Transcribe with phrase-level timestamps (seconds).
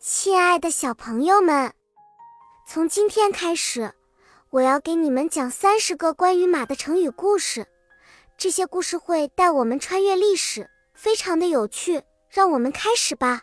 [0.00, 1.74] 亲爱的小朋友们，
[2.68, 3.92] 从今天开始，
[4.50, 7.66] 我要给你们讲三十个关于马的成语故事。
[8.36, 12.00] 这些故事会带我们穿越历史，非常的有趣。
[12.30, 13.42] 让我们开始吧。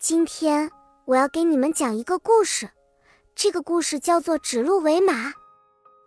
[0.00, 0.68] 今天
[1.04, 2.68] 我要给你们讲一个故事，
[3.36, 5.32] 这个故事叫做“指鹿为马”。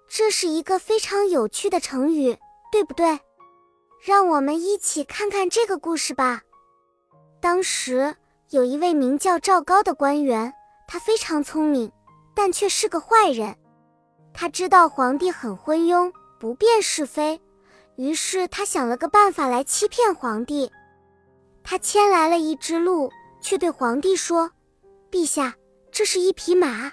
[0.09, 2.37] 这是一个非常有趣的成语，
[2.73, 3.21] 对不对？
[4.01, 6.41] 让我们一起看看这个故事吧。
[7.39, 8.17] 当时。
[8.51, 10.51] 有一位名叫赵高的官员，
[10.87, 11.91] 他非常聪明，
[12.33, 13.55] 但却是个坏人。
[14.33, 17.39] 他知道皇帝很昏庸，不辨是非，
[17.95, 20.71] 于是他想了个办法来欺骗皇帝。
[21.63, 24.49] 他牵来了一只鹿，却对皇帝说
[25.11, 25.53] ：“陛下，
[25.91, 26.91] 这是一匹马。”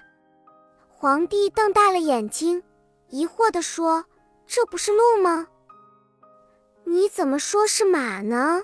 [0.93, 2.62] 皇帝瞪大了眼睛，
[3.09, 4.04] 疑惑地说
[4.46, 5.46] ：“这不是鹿吗？
[6.84, 8.62] 你怎么说是马呢？”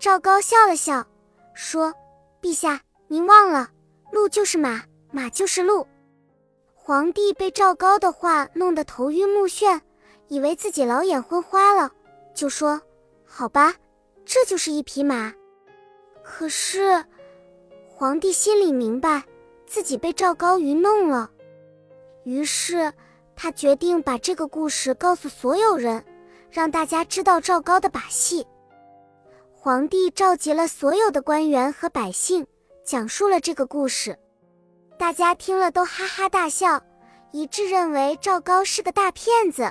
[0.00, 1.06] 赵高笑了笑。
[1.62, 1.92] 说
[2.40, 3.68] ：“陛下，您忘了，
[4.10, 5.86] 鹿就是马，马就是鹿。”
[6.74, 9.78] 皇帝被赵高的话弄得头晕目眩，
[10.28, 11.92] 以为自己老眼昏花了，
[12.34, 12.80] 就说
[13.26, 13.74] ：“好吧，
[14.24, 15.34] 这就是一匹马。”
[16.24, 17.04] 可是，
[17.86, 19.22] 皇帝心里明白
[19.66, 21.30] 自己被赵高愚弄了，
[22.24, 22.90] 于是
[23.36, 26.02] 他决定把这个故事告诉所有人，
[26.50, 28.46] 让大家知道赵高的把戏。
[29.62, 32.46] 皇帝召集了所有的官员和百姓，
[32.82, 34.18] 讲述了这个故事。
[34.98, 36.82] 大家听了都哈哈大笑，
[37.30, 39.70] 一致认为赵高是个大骗子。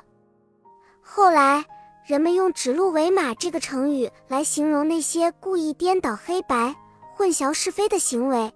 [1.01, 1.65] 后来，
[2.05, 6.75] 人们用“指鹿为马”这个成语来形容那些故意颠倒黑白、
[7.15, 8.53] 混淆是非的行为。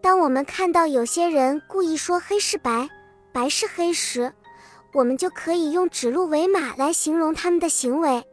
[0.00, 2.88] 当我们看到有些人故意说黑是白、
[3.32, 4.32] 白是黑时，
[4.92, 8.24] 我们就可以用“指鹿为马”来形容他们的行为。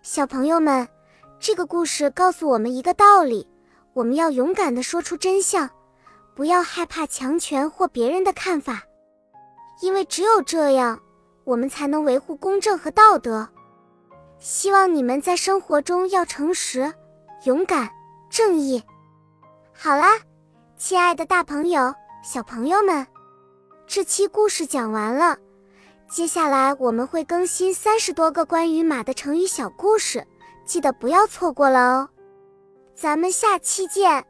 [0.00, 0.88] 小朋友们。
[1.40, 3.46] 这个故事告诉我们一个道理：
[3.92, 5.68] 我们要勇敢地说出真相，
[6.34, 8.82] 不要害怕强权或别人的看法，
[9.82, 11.00] 因为只有这样，
[11.44, 13.48] 我们才能维护公正和道德。
[14.38, 16.92] 希望你们在生活中要诚实、
[17.44, 17.90] 勇敢、
[18.30, 18.82] 正义。
[19.72, 20.18] 好啦，
[20.76, 23.06] 亲爱的大朋友、小朋友们，
[23.86, 25.36] 这期故事讲完了，
[26.08, 30.26] 接下来我们会更新三十多个关于马的成语小故事。
[30.64, 32.08] 记得不要错过了哦，
[32.94, 34.24] 咱们下期见。